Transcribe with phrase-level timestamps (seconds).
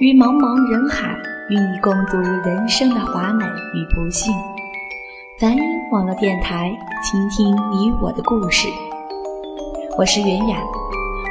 [0.00, 1.16] 于茫茫人海，
[1.48, 4.34] 与你共度人生的华美与不幸。
[5.38, 6.68] 梵音网络电台，
[7.00, 8.66] 倾听你我的故事。
[9.96, 10.58] 我是袁雅，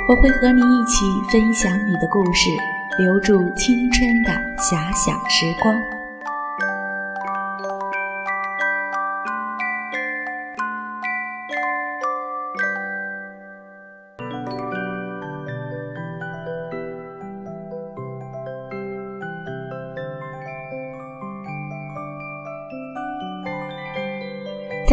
[0.08, 2.50] 我会和你一起分享你的故事，
[3.00, 5.93] 留住青春的遐想时光。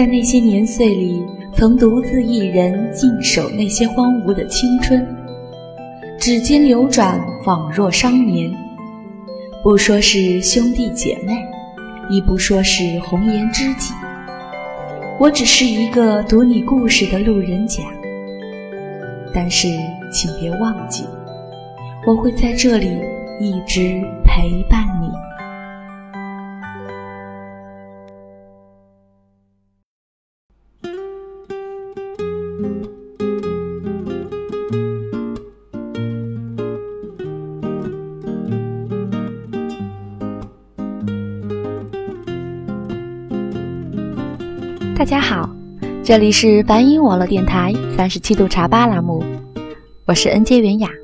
[0.00, 1.22] 在那些年岁里，
[1.54, 5.06] 曾独自一人静守那些荒芜的青春，
[6.18, 8.50] 指尖流转，仿若伤年。
[9.62, 11.34] 不说是兄弟姐妹，
[12.08, 13.92] 亦不说是红颜知己，
[15.18, 17.82] 我只是一个读你故事的路人甲。
[19.34, 19.68] 但是，
[20.10, 21.04] 请别忘记，
[22.06, 22.88] 我会在这里
[23.38, 25.29] 一直陪伴你。
[44.96, 45.48] 大家好，
[46.04, 49.24] 这里是白音网络电台三十七度茶吧栏目，
[50.04, 50.99] 我是恩杰袁雅。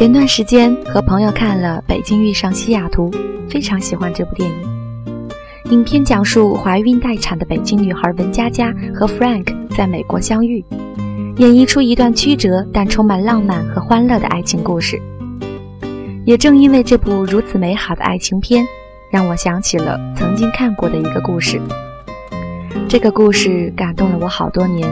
[0.00, 3.10] 前段时间和朋友看了《北京遇上西雅图》，
[3.50, 4.56] 非常喜欢这部电影。
[5.72, 10.64] 影片讲述怀孕待产的北京女孩文佳佳和 Frank 在美国相遇，
[11.36, 14.98] 演绎出一段曲折但充满浪漫和欢乐的爱情故事。
[16.24, 18.64] 也正因为这部如此美好的爱情片，
[19.10, 21.60] 让我想起了曾经看过的一个故事。
[22.88, 24.90] 这个故事感动了我好多年，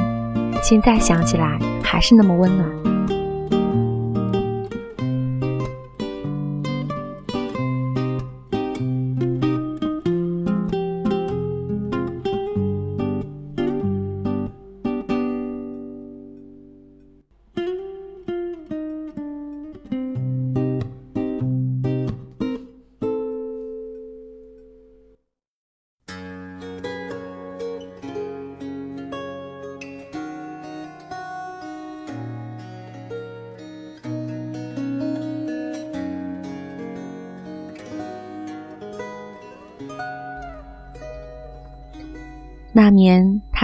[0.62, 2.97] 现在想起来还是那么温暖。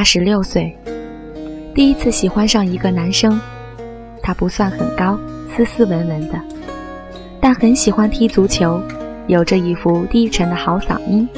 [0.04, 0.76] 十六岁，
[1.74, 3.40] 第一次喜欢上一个男生。
[4.22, 5.18] 他不算很高，
[5.54, 6.38] 斯斯文文的，
[7.40, 8.80] 但很喜欢踢足球，
[9.26, 11.28] 有着一副低沉的好嗓音，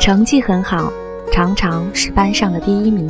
[0.00, 0.92] 成绩很好，
[1.32, 3.08] 常常是班上的第一名。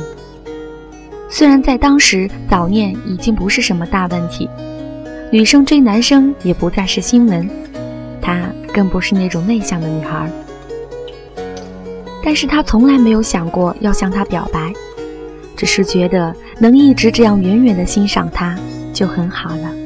[1.29, 4.49] 虽然在当时早恋已经不是什么大问题，
[5.31, 7.49] 女生追男生也不再是新闻，
[8.21, 8.41] 她
[8.73, 10.29] 更不是那种内向的女孩。
[12.23, 14.71] 但是他从来没有想过要向她表白，
[15.55, 18.57] 只是觉得能一直这样远远的欣赏她
[18.93, 19.80] 就很好了。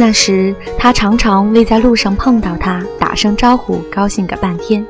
[0.00, 4.86] 那时，他常常为在路上碰到他打声招呼高兴个半天，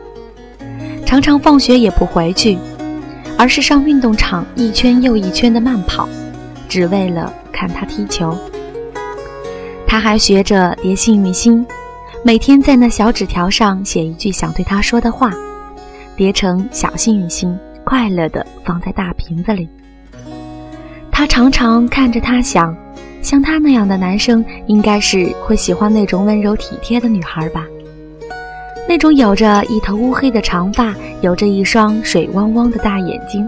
[1.07, 2.59] 常常放学也不回去，
[3.39, 6.07] 而是上运动场一圈又一圈的慢跑，
[6.69, 8.37] 只为了看他踢球。
[9.87, 11.65] 他还学着叠幸运星，
[12.23, 15.33] 每天在那小纸条上写一句想对他说的话，
[16.17, 19.71] 叠成小幸运星，快乐地放在大瓶子里。
[21.11, 22.77] 他常常看着他想。
[23.21, 27.67] 像他那样的男生，应该是会喜欢那种温柔体贴的女孩吧？
[28.89, 33.47] 那种有着一头乌黑的长发，有着一双水汪汪的大眼睛，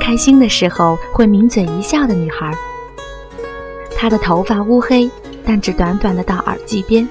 [0.00, 2.54] 开心的时候会抿嘴一笑的女孩。
[3.96, 5.10] 她的头发乌黑，
[5.44, 7.06] 但只短短的到耳际边。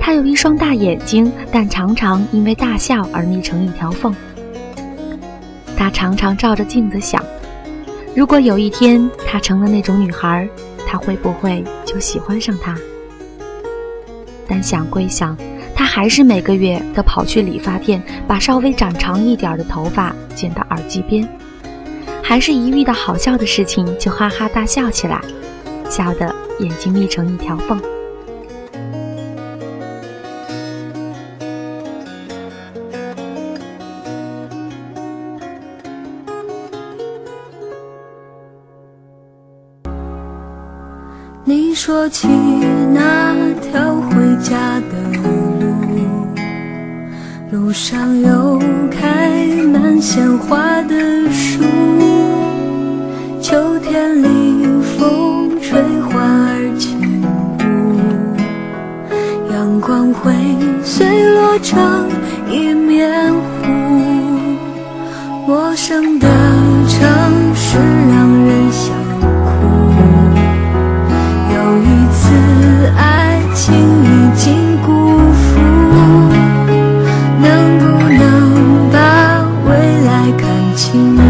[0.00, 4.14] 她有一双大眼睛，但常常因为大笑而眯成一条缝。
[5.76, 7.22] 她常常照着镜子想。
[8.16, 10.48] 如果有一天她成了那种女孩，
[10.88, 12.74] 他会不会就喜欢上她？
[14.48, 15.36] 但想归想，
[15.74, 21.28] 他还是每个月都跑去理发店，把稍微长长一点的头发剪到耳机边，
[22.22, 25.20] 还是一遇到好笑的事情就哈哈大笑起来，
[25.90, 27.78] 笑得眼睛眯成一条缝。
[41.86, 42.26] 说起
[42.92, 45.28] 那条回家的路，
[47.52, 48.60] 路上有
[48.90, 50.96] 开满鲜花的
[51.30, 51.62] 树，
[53.40, 54.66] 秋天里
[54.98, 55.80] 风吹
[56.10, 57.22] 花儿轻
[57.60, 57.62] 舞，
[59.52, 60.32] 阳光会
[60.82, 62.08] 碎落成
[62.50, 63.68] 一面湖，
[65.46, 66.26] 陌生的
[80.76, 81.25] 情。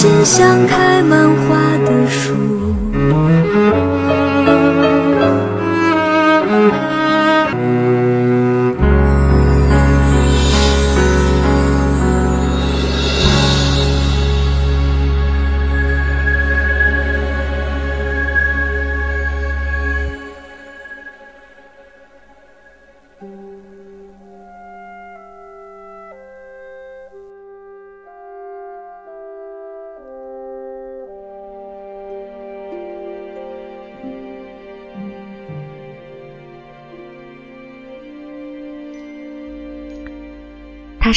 [0.00, 1.28] 心像开满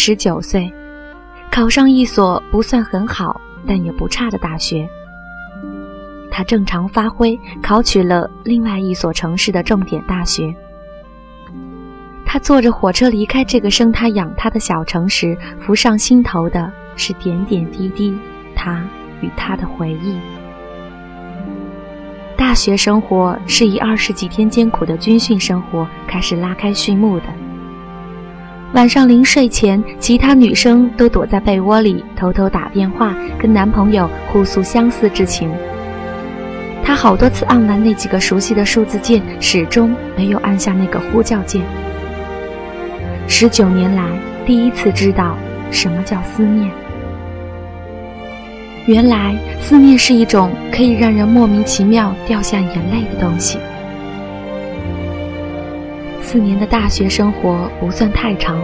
[0.04, 0.74] 十九岁，
[1.52, 4.90] 考上一所不算很好但也不差的大学。
[6.32, 10.56] 他正常发挥，考取了另外一所城市的重点大学。
[12.26, 18.18] 他坐着火车离开这个生他养他的小城时，浮上心头的是点点滴滴，
[18.56, 18.84] 他
[19.22, 20.18] 与他的回忆。
[22.36, 27.26] 大学生活是以二十几天艰苦的军训生活开始拉开序幕的。
[28.74, 35.52] 晚上临睡前，其他女生都躲在被窝里偷偷打电话，跟男朋友互诉相思之情。
[36.82, 41.62] 她好多次按完那几个熟悉的数字键，始终没有按下那个呼叫键。
[43.28, 44.06] 十九年来，
[44.46, 45.36] 第一次知道
[45.70, 46.72] 什么叫思念。
[48.86, 53.58] 原来，思念是一种可以让人莫名其妙掉下眼泪的东西。
[56.32, 58.58] 四年的大学生活不算太长，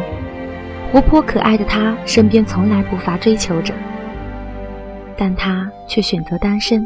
[0.89, 3.74] 活泼可爱的他身边从来不乏追求者，
[5.17, 6.81] 但他却选择单身。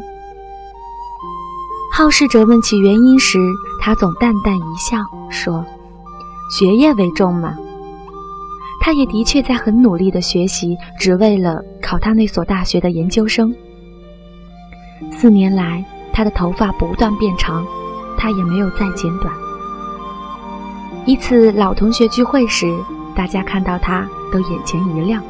[1.94, 3.38] 好事者问起原因时，
[3.80, 4.98] 他总淡淡一笑
[5.30, 5.64] 说
[6.58, 7.54] ：“学业为重嘛。”
[8.82, 13.54] 他也的确在很努力的学习，只为了考他那所大学的研究生。
[15.12, 17.64] 四年来，他的头发不断变长，
[18.18, 19.32] 他也没有再剪短。
[21.04, 22.72] 一次老同学聚会时，
[23.12, 25.20] 大家看到他都眼前一亮。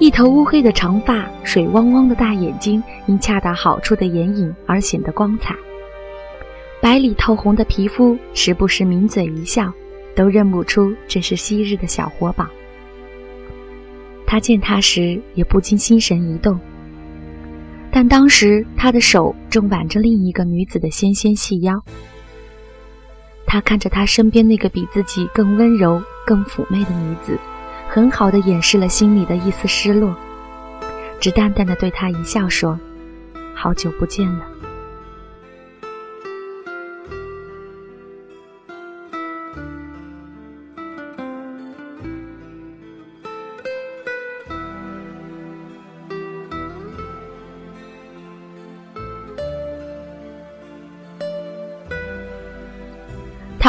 [0.00, 5.54] 一头乌黑的长发，水汪汪的大眼睛，因恰到好处的眼影而显得光彩。
[6.82, 9.72] 白里透红的皮肤，时不时抿嘴一笑，
[10.16, 12.44] 都认不出这是昔日的小活宝。
[14.26, 16.58] 他见他时，也不禁心神一动。
[17.92, 21.80] 但当时他的手正挽着另一个女子的纤纤细腰。
[23.56, 27.38] 他看着他身边那个比自己更温柔、更妩媚的女子，
[27.88, 30.14] 很好的掩饰了心里的一丝失落，
[31.18, 32.78] 只淡淡的对他一笑说
[33.56, 34.44] ：“好久不见了。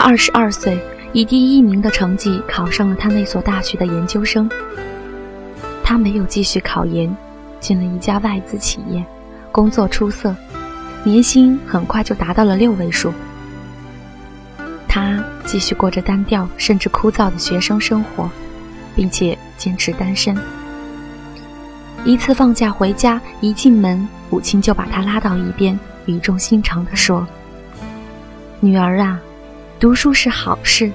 [0.08, 0.80] 二十二岁，
[1.12, 4.50] 以第一名的成绩考上了他那所大学的研究生。
[5.84, 7.14] 他没有继续考研，
[7.60, 9.04] 进了一家外资企业，
[9.52, 10.34] 工作出色，
[11.04, 13.12] 年薪很快就达到了六位数。
[14.88, 18.32] 他继续过着单调甚至枯燥的学生生活，
[18.96, 20.34] 并且坚持单身。
[22.06, 27.28] 一次放假回家，一进门，母亲就把他拉到一边，语重心长地说
[28.62, 29.20] ：“女儿啊。”
[29.80, 30.92] 读书是好事，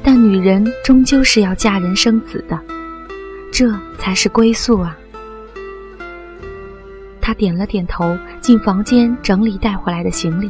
[0.00, 2.56] 但女人终究是要嫁人生子的，
[3.52, 4.96] 这才是归宿啊！
[7.20, 10.48] 他点了点头，进房间整理带回来的行李。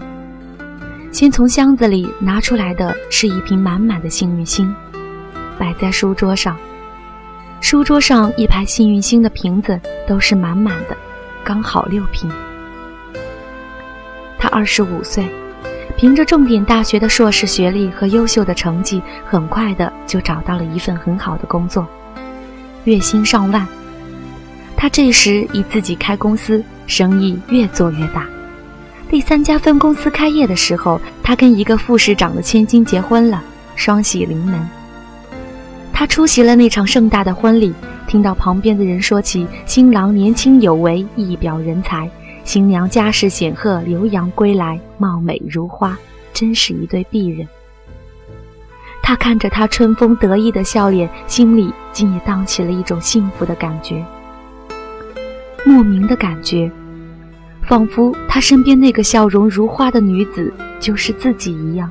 [1.10, 4.74] 先从箱子里拿出来的是一瓶满满的幸运星，
[5.58, 6.54] 摆在书桌上。
[7.62, 10.94] 书桌上一排幸运星的瓶子都是满满的，
[11.42, 12.30] 刚好六瓶。
[14.38, 15.26] 他二十五岁。
[15.96, 21.86] 凭着重点大学的硕士学历和优秀的成绩，很快的就找到了一份很好的工作，
[22.84, 23.66] 月薪上万。
[24.76, 28.26] 他这时已自己开公司，生意越做越大。
[29.08, 33.42] 第三家分公司开业的时候，他跟一个副市长的千金结婚了，
[33.76, 34.60] 双喜临门。
[35.92, 37.72] 他出席了那场盛大的婚礼，
[38.08, 42.10] 听到旁边的人说起新郎年轻有为，一表人才。
[42.44, 45.96] 新娘家世显赫，留洋归来，貌美如花，
[46.32, 47.48] 真是一对璧人。
[49.02, 54.04] 他看着她春风得意的笑脸，心里竟也荡起了一种幸福的感觉，
[55.64, 56.70] 莫名的感觉，
[57.62, 61.90] 仿佛他身边那个笑容如花的女子就是自己一样。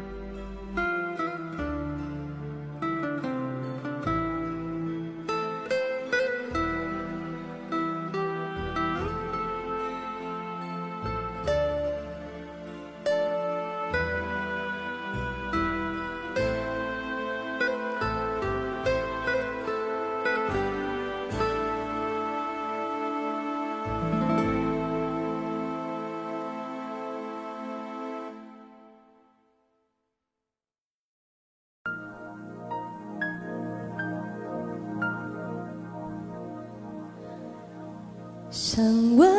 [38.75, 39.32] 想问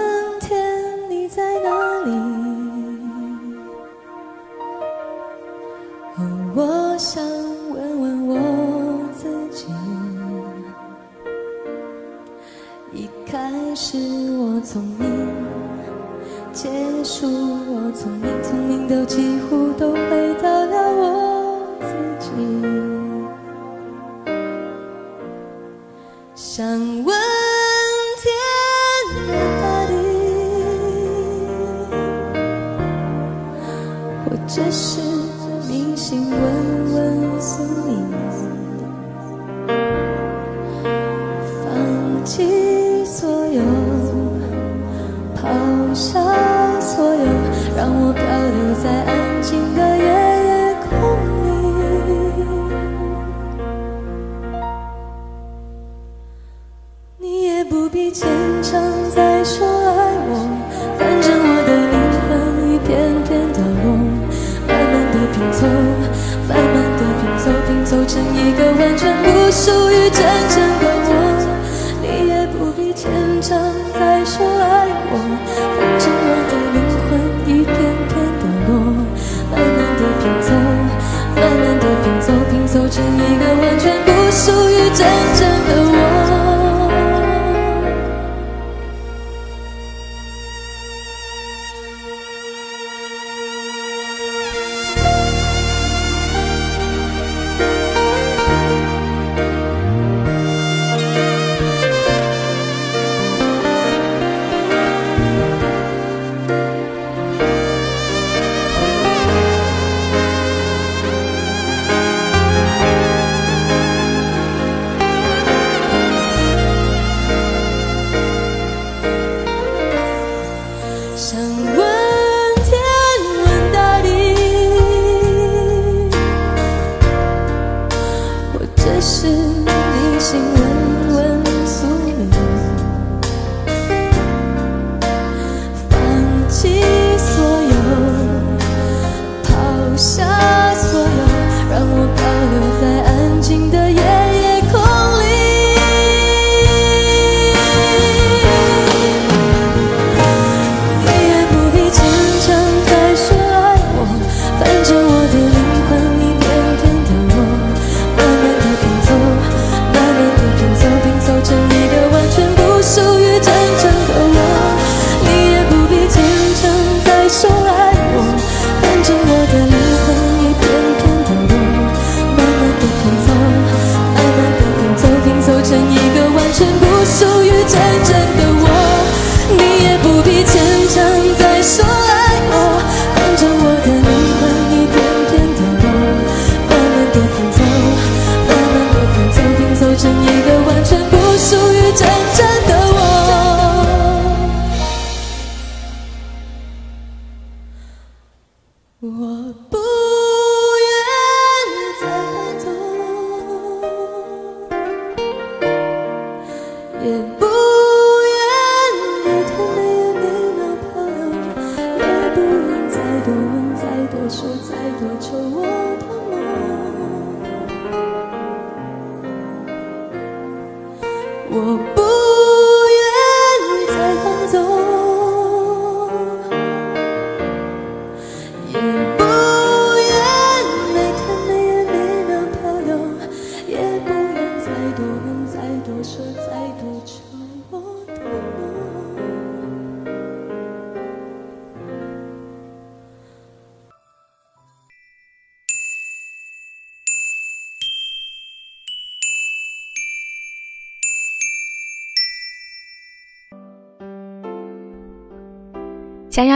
[199.04, 199.93] 我不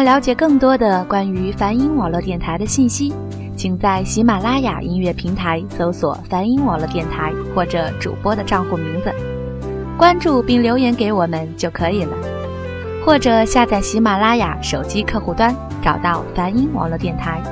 [0.09, 3.13] 了解更多的关于梵音网络电台的信息，
[3.55, 9.13] 请在喜马拉雅音乐平台搜索“梵音网络电台”或者主播的账户名字，
[9.99, 12.17] 关注并留言给我们就可以了。
[13.05, 17.43] 或者下载喜马拉雅手机客户端，找到梵音网络电台。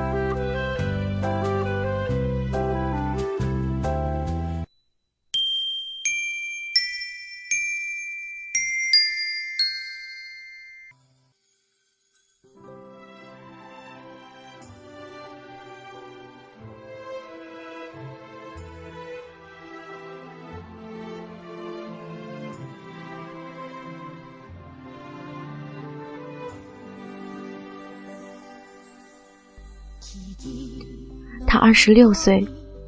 [31.76, 32.42] 十六岁，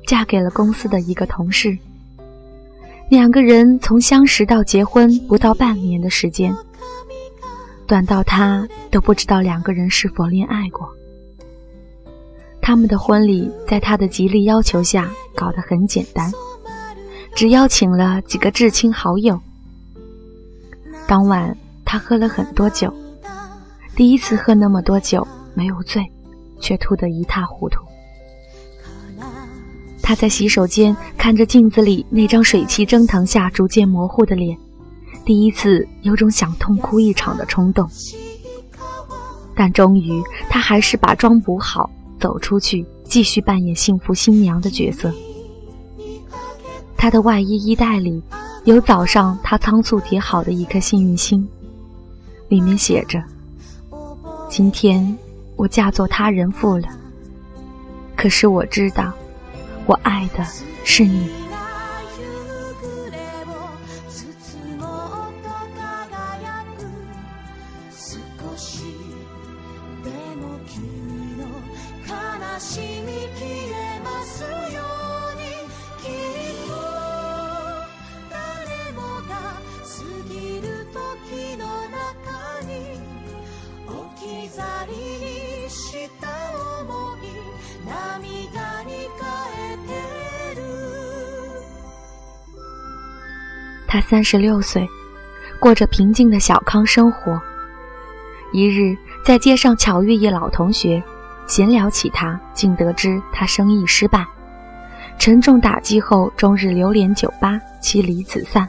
[0.07, 1.77] 嫁给了公司的一个同事。
[3.11, 6.57] 两个人从相识到结婚不到半年的时间，
[7.87, 10.89] 短到他都不知道两个人是否恋爱过。
[12.63, 16.33] 他们的婚礼在他的极力要求下搞得很简单，
[17.35, 19.39] 只邀请了几个至亲好友。
[21.07, 22.93] 当晚，他喝了很多酒，
[23.95, 26.03] 第一次喝那么多酒没有醉。
[26.61, 27.88] 却吐得一塌糊涂。
[30.09, 34.57] 他在洗手间看着镜子里那张水汽蒸腾下逐渐模糊的脸，
[35.23, 37.87] 第一次有种想痛哭一场的冲动。
[39.55, 45.13] 但终于，他还是把妆补好，走出去，继续扮演幸福新娘的角色。
[46.97, 48.23] 他的外衣衣袋里
[48.65, 51.47] 有早上他仓促叠好的一颗幸运星，
[52.49, 53.23] 里面写着
[54.49, 55.15] ：“今天。”
[55.55, 56.89] 我嫁作他人妇了，
[58.17, 59.13] 可是我知道，
[59.89, 60.45] 我爱的
[60.85, 61.48] 是你。
[94.09, 94.89] 三十六岁，
[95.61, 97.39] 过着平静的小康生活。
[98.53, 101.03] 一日在街上巧遇一老同学，
[101.47, 104.27] 闲聊起他，竟得知他生意失败，
[105.19, 108.67] 沉重打击后，终日流连酒吧，妻离子散。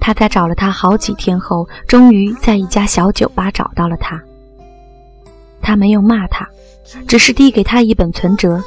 [0.00, 4.22] 他在找了他好几天后，终于在一家小酒吧找到了他。
[5.60, 6.48] 他没有骂他，
[7.08, 8.62] 只是递给他一本存折，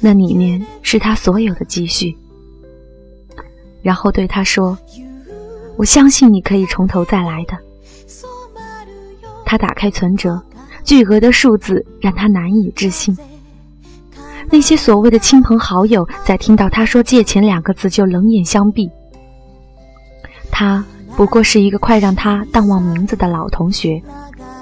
[0.00, 2.14] 那里面是他所有的积蓄。
[3.82, 4.78] 然后对他说
[5.76, 7.58] ：“我相信你可以从头再来的。”
[9.44, 10.40] 他打开存折，
[10.84, 13.16] 巨额的数字让他难以置信。
[14.50, 18.90] 那些所谓的亲朋好友，在听到他说“借钱”两个字就冷眼相避。
[20.50, 20.84] 他
[21.16, 24.02] 不过是一个快让他淡忘名字的老同学，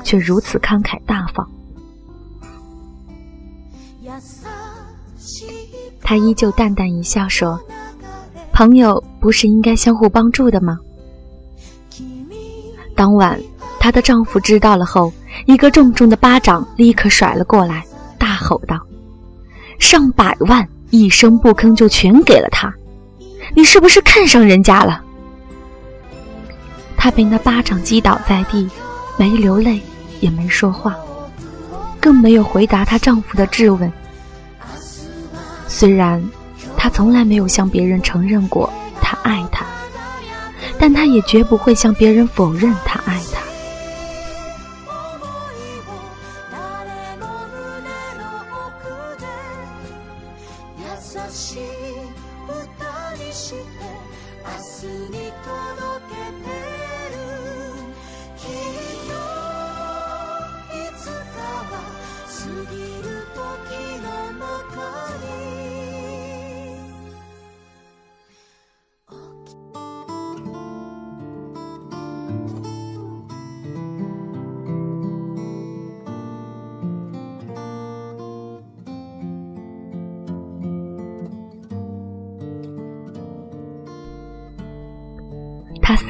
[0.03, 1.49] 却如此慷慨大方。
[6.01, 7.61] 他依旧淡淡一笑说。
[8.61, 10.79] 朋友不是应该相互帮助的吗？
[12.95, 13.41] 当晚，
[13.79, 15.11] 她的丈夫知道了后，
[15.47, 17.83] 一个重重的巴掌立刻甩了过来，
[18.19, 18.79] 大吼道
[19.81, 22.71] ：“上百万，一声不吭就全给了他，
[23.57, 25.03] 你是不是看上人家了？”
[26.99, 28.69] 她被那巴掌击倒在地，
[29.17, 29.81] 没流泪，
[30.21, 30.95] 也没说话，
[31.99, 33.91] 更没有回答她丈夫的质问。
[35.67, 36.23] 虽然。
[36.77, 39.65] 他从来没有向别人承认过他爱他，
[40.79, 43.00] 但他也绝不会向别人否认他。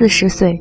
[0.00, 0.58] 四十岁。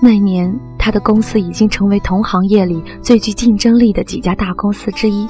[0.00, 5.26] 那年，他的公司已经成为同行业里最具竞争力的几家大公司之一。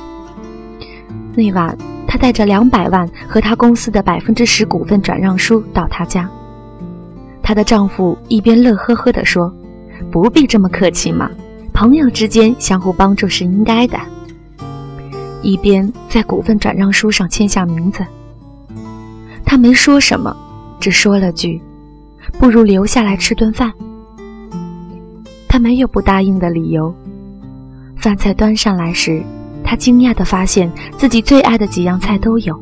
[1.35, 1.75] 那晚，
[2.07, 6.29] 他带着两百万和他公司的百分之十股份转让书到他家。
[7.43, 9.51] 她的丈夫一边乐呵呵地说
[10.13, 11.31] ：“不必这么客气嘛，
[11.73, 13.99] 朋友之间相互帮助是应该的。”
[15.41, 18.05] 一边在股份转让书上签下名字。
[19.47, 20.37] 他没说什么，
[20.79, 21.59] 只说了句
[22.39, 23.73] ：“不如留下来吃顿饭。”
[25.49, 26.95] 他没有不答应的理由。
[27.97, 29.23] 饭菜端上来时，
[29.65, 32.59] 他惊讶地发现自己最爱的几样菜都有。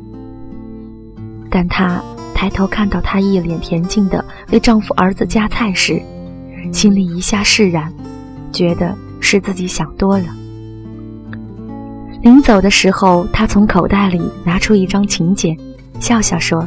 [1.50, 2.02] 但他
[2.34, 6.00] 抬头看到她一脸恬静地为丈夫儿子夹菜时，
[6.72, 7.92] 心里一下释然，
[8.52, 10.26] 觉得是自己想多了。
[12.22, 15.56] 临走的时候，他从口袋里拿出一张请柬，
[16.00, 16.66] 笑笑说。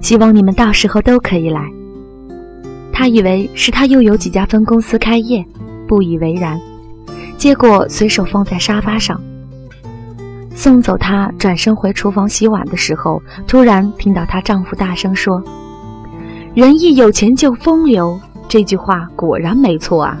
[0.00, 1.68] 希望你们到时候都可以来。
[2.92, 5.44] 他以为是他又有几家分公司开业，
[5.88, 6.60] 不以为然，
[7.36, 9.20] 结果随手放在沙发上。
[10.54, 15.42] 送走她，转身回厨房洗碗的时候，突然听到她丈夫大声说
[16.54, 20.16] ：“人一有钱就风流。”这句话果然没错啊！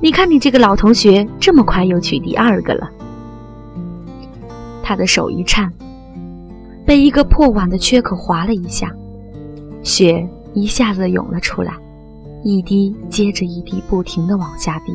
[0.00, 2.88] 你看你这个老同学，这么快又娶第二个了。
[4.82, 5.72] 她的手一颤。
[6.84, 8.92] 被一个破碗的缺口划了一下，
[9.82, 11.72] 血一下子涌了出来，
[12.42, 14.92] 一滴接着一滴，不停地往下滴。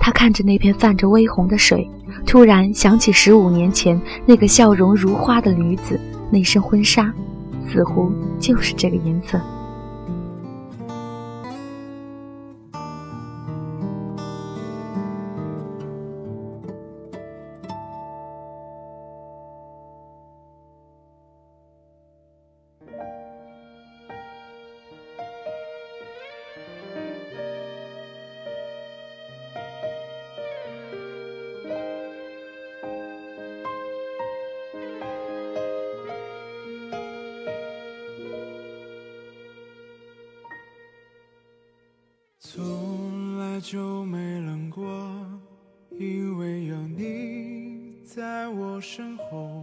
[0.00, 1.88] 他看着那片泛着微红的水，
[2.26, 6.00] 突然想起十五年前那个笑容如花的女子，
[6.30, 7.12] 那身婚纱，
[7.68, 9.40] 似乎就是这个颜色。
[43.70, 44.82] 就没冷过，
[45.90, 48.80] 因为有你在我。
[48.80, 49.62] 身后。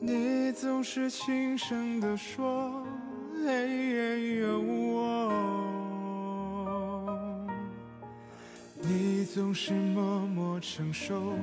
[0.00, 2.84] 你总是轻声地说
[3.44, 5.32] 黑夜，有我。
[8.80, 11.34] 你总是默默承受，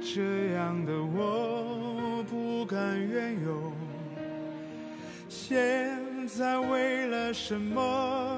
[0.00, 2.22] 这样的我。
[2.30, 3.72] 不敢怨尤。
[5.28, 5.98] 现
[6.28, 8.37] 在为了什么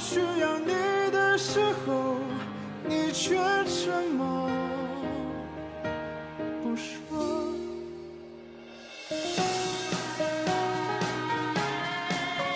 [0.00, 0.72] 需要你
[1.12, 2.16] 的时候，
[2.88, 3.36] 你却
[3.66, 4.48] 沉默
[6.62, 6.88] 不说。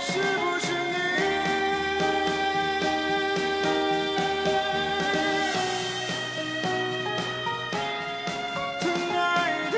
[0.01, 0.97] 是不是你
[8.81, 9.21] 疼爱
[9.71, 9.77] 的？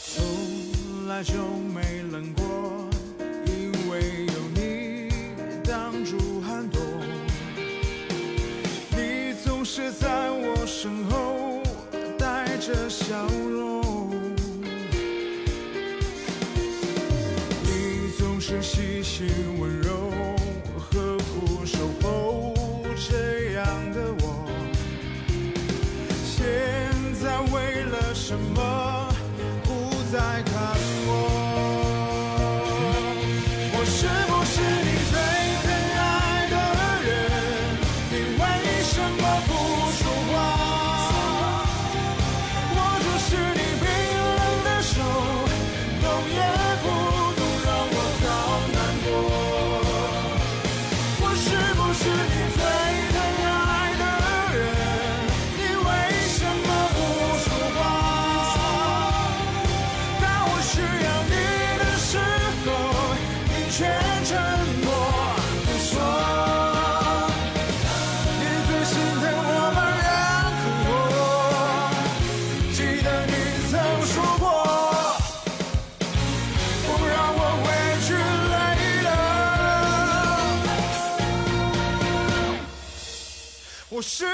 [0.00, 1.32] 从来就
[18.56, 19.28] 你细心
[19.60, 20.10] 温柔，
[20.78, 22.54] 呵护守候，
[22.96, 24.48] 这样的我。
[26.24, 26.40] 现
[27.20, 29.14] 在为了什么
[29.62, 30.74] 不再看
[31.06, 31.12] 我？
[33.74, 34.08] 我是
[83.96, 84.26] 我是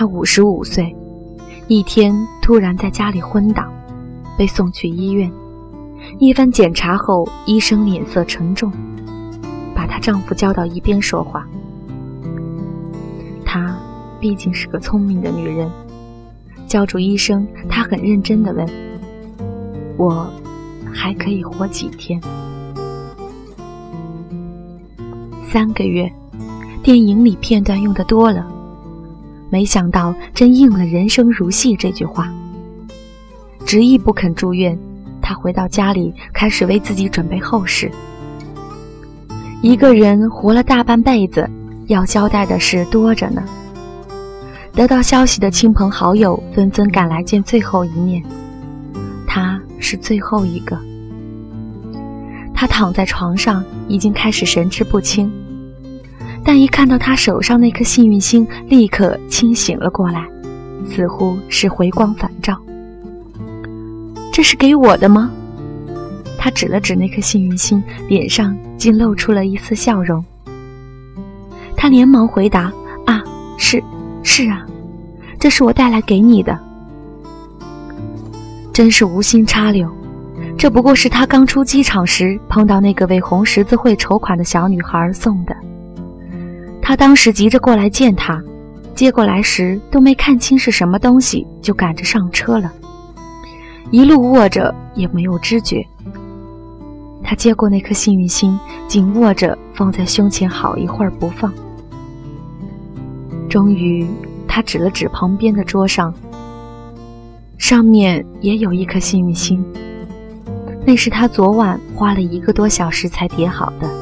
[0.00, 0.96] 他五十五岁，
[1.68, 3.70] 一天突然在家里昏倒，
[4.38, 5.30] 被送去医院。
[6.18, 8.72] 一番检查后，医生脸色沉重，
[9.74, 11.46] 把她丈夫叫到一边说话。
[13.44, 13.78] 她
[14.18, 15.70] 毕竟是个聪明的女人，
[16.66, 18.66] 叫住医生，她很认真地问
[19.98, 20.26] ：“我
[20.94, 22.18] 还可以活几天？”
[25.46, 26.10] 三个月，
[26.82, 28.50] 电影里片段用的多了，
[29.50, 32.32] 没想到真应了“人生如戏”这句话。
[33.66, 34.78] 执意不肯住院。
[35.22, 37.90] 他回到家里，开始为自己准备后事。
[39.62, 41.48] 一个人活了大半辈子，
[41.88, 43.42] 要交代的事多着呢。
[44.72, 48.22] 得到消息的亲朋好友纷纷赶来见最后一面，
[49.26, 50.78] 他是最后一个。
[52.54, 55.30] 他躺在床上，已经开始神志不清，
[56.52, 60.26] 但一看到他手上那颗幸运星，立刻清醒了过来，
[60.84, 62.60] 似乎是回光返照。
[64.32, 65.30] 这是给我的吗？
[66.36, 70.24] 他指了指那颗幸运星，脸上竟露出了一丝笑容。
[71.76, 72.72] 他连忙回答
[73.06, 73.22] ：“啊，
[73.56, 73.80] 是，
[74.24, 74.66] 是啊，
[75.38, 76.58] 这是我带来给你的。
[78.72, 79.88] 真是无心插柳，
[80.58, 85.54] 这不过是他刚出机场时碰到那个为红十字会筹款的小女孩送的。
[86.82, 88.42] 他当时急着过来见他，
[88.94, 92.72] 接过来时都没看清是什么东西，就赶着上车了。”
[93.90, 95.84] 一路握着也没有知觉。
[97.22, 101.52] 他接过那颗幸运星，紧握着放在胸前好一会儿不放。
[103.48, 104.06] 终于，
[104.46, 106.14] 他指了指旁边的桌上，
[107.58, 109.64] 上面也有一颗幸运星。
[110.86, 113.99] 那是他昨晚花了一个多小时才叠好的。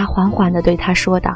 [0.00, 1.30] 他缓缓地对他说道：“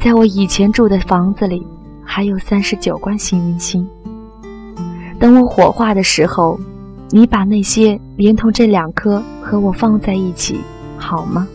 [0.00, 1.66] 在我以前住的房子里，
[2.04, 3.84] 还有三十九罐幸运星。”
[5.18, 6.56] 等我火化的时候，
[7.10, 10.60] 你把那些连同这两颗和我放在一起，
[10.96, 11.48] 好吗？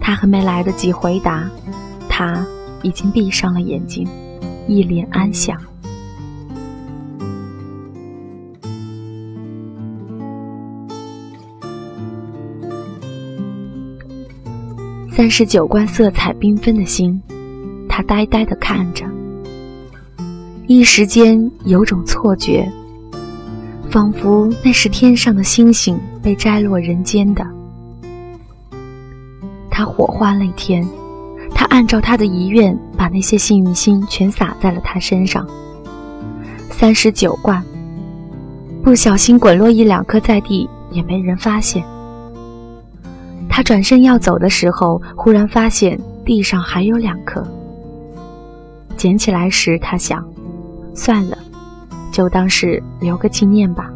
[0.00, 1.48] 他还没来得及回答，
[2.08, 2.44] 他
[2.82, 4.08] 已经闭上了眼睛，
[4.66, 5.56] 一脸安详。
[15.28, 17.20] 三十九罐色彩缤纷的星，
[17.86, 19.04] 他呆呆地看着。
[20.66, 22.66] 一时间有种错觉，
[23.90, 27.46] 仿佛那是天上的星星被摘落人间的。
[29.70, 30.82] 他火化那天，
[31.54, 35.46] 他按照他的遗愿，把那些幸运星全撒在了他身上。
[36.70, 37.62] 三十九罐，
[38.82, 41.84] 不小心滚落一两颗在地，也没人发现。
[43.58, 47.44] 他转身要走的时候，忽然发现地上还有两颗。
[48.96, 50.24] 捡起来时，他想。
[50.94, 51.36] 算了，
[52.12, 53.90] 就当是留个纪念吧。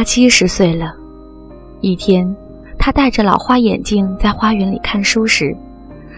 [0.00, 0.94] 他七十岁了。
[1.82, 2.34] 一天，
[2.78, 5.54] 他戴着老花眼镜在花园里看书时，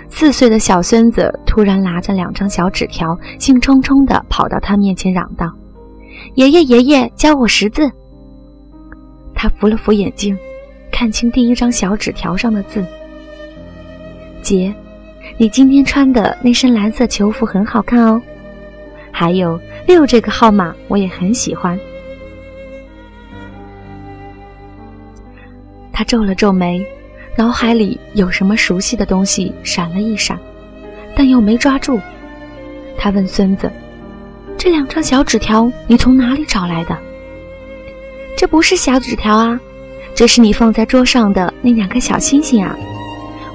[0.08, 5.52] 四岁的小孙子突然拿着两张小纸条，兴冲冲地跑到他面前嚷道
[6.36, 7.90] ：“爷爷，爷爷，教我识字。”
[9.34, 10.38] 他扶了扶眼镜，
[10.92, 12.86] 看清第一张小纸条上的字
[14.42, 14.72] ：“姐，
[15.38, 18.22] 你今天穿的那身蓝色球服很好看哦。
[19.10, 21.76] 还有六这个号码，我也很喜欢。”
[25.92, 26.85] 他皱了皱眉，
[27.37, 30.38] 脑海里有什么熟悉的东西闪了一闪，
[31.14, 32.00] 但又没抓住。
[32.98, 33.70] 他问孙子
[34.57, 36.96] ：“这两张小纸条你从哪里找来的
[38.37, 39.61] ？”“这不是小纸条啊，
[40.14, 42.76] 这是你放在桌上的那两颗小星星啊！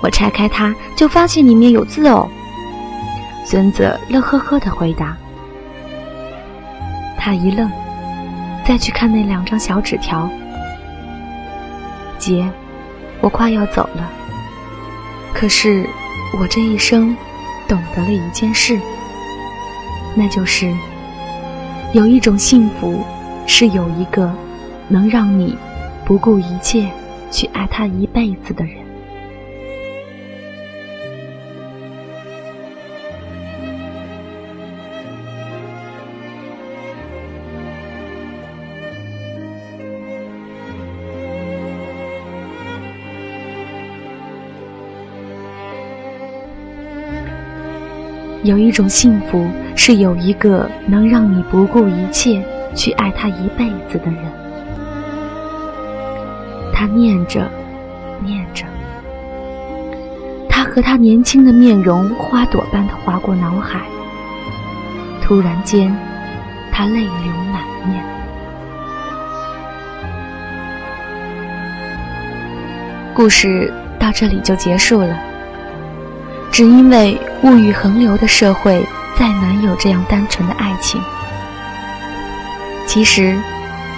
[0.02, 2.30] 我拆开它，就发现里面有字哦。”
[3.46, 5.16] 孙子乐呵呵地回答。
[7.18, 7.70] 他一愣，
[8.66, 10.30] 再去看那两张小纸条。
[12.18, 12.50] 姐，
[13.22, 14.12] 我快要走了。
[15.34, 15.86] 可是，
[16.40, 17.16] 我这一生
[17.68, 18.80] 懂得了一件事，
[20.16, 20.72] 那就是
[21.94, 23.04] 有一种幸福，
[23.46, 24.32] 是有一个
[24.88, 25.56] 能让你
[26.06, 26.90] 不顾一切
[27.30, 28.87] 去爱他一辈子的人。
[48.48, 52.42] 有一种幸福，是有一个能让你不顾一切
[52.74, 54.24] 去爱他一辈子的人。
[56.74, 57.46] 他念着，
[58.24, 58.64] 念着，
[60.48, 63.82] 他和他年轻的面容花朵般的划过脑海。
[65.22, 65.94] 突然间，
[66.72, 68.02] 他泪流满面。
[73.14, 75.37] 故事到这里就结束了。
[76.58, 78.84] 只因为物欲横流的社会，
[79.16, 81.00] 再难有这样单纯的爱情。
[82.88, 83.38] 其实，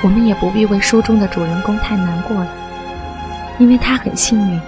[0.01, 2.51] 我们也不必为书中的主人公太难过了，
[3.60, 4.60] 因为他很幸运，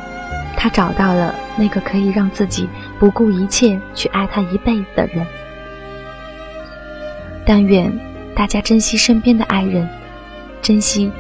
[0.56, 2.66] 他找到了那个可以让自己
[2.98, 5.28] 不顾一切去爱他一辈子的人。
[7.46, 7.92] 但愿
[8.34, 9.86] 大家珍惜身边的爱人，
[10.62, 11.12] 珍惜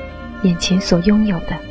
[0.44, 1.71] 眼前所拥有的。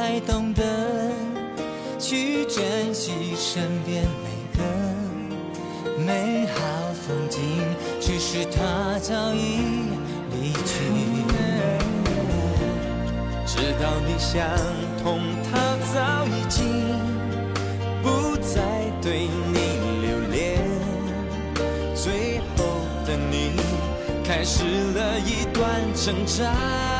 [0.00, 0.62] 才懂得
[1.98, 4.64] 去珍惜身边每个
[6.02, 6.60] 美好
[6.94, 7.40] 风景，
[8.00, 9.58] 只是他早已
[10.32, 10.70] 离去。
[13.46, 14.42] 直到你想
[15.02, 15.58] 通，他
[15.92, 16.96] 早已经
[18.02, 18.62] 不再
[19.02, 20.64] 对你留恋。
[21.94, 22.64] 最后
[23.04, 23.52] 的你，
[24.24, 26.99] 开始了一段挣扎。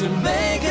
[0.00, 0.69] 这是